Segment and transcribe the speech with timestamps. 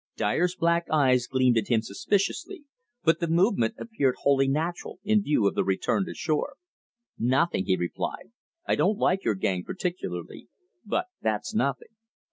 [0.17, 2.63] Dyer's black eyes gleamed at him suspiciously,
[3.03, 6.55] but the movement appeared wholly natural in view of the return to shore.
[7.19, 8.31] "Nothing," he replied.
[8.65, 10.47] "I didn't like your gang particularly,
[10.83, 11.89] but that's nothing."